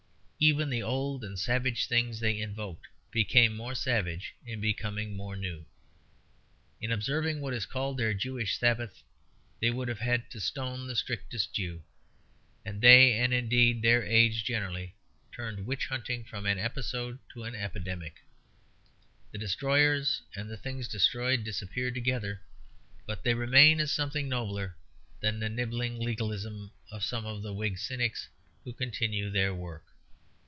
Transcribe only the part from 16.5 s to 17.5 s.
episode to